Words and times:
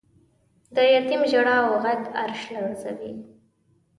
د 0.75 0.77
یتیم 0.93 1.21
ژړا 1.31 1.57
او 1.67 1.73
غږ 1.83 2.01
عرش 2.21 2.41
لړزوی. 2.53 3.13